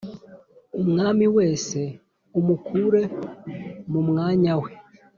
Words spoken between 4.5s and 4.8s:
we